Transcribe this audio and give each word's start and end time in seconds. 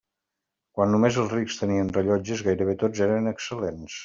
Quan 0.79 0.91
només 0.93 1.19
els 1.25 1.29
rics 1.35 1.59
tenien 1.61 1.93
rellotges, 1.99 2.43
gairebé 2.49 2.77
tots 2.87 3.05
eren 3.11 3.35
excel·lents. 3.35 3.99